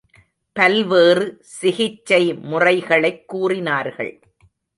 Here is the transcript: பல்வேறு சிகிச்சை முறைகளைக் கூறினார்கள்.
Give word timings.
பல்வேறு 0.53 1.37
சிகிச்சை 1.41 2.33
முறைகளைக் 2.33 3.27
கூறினார்கள். 3.27 4.19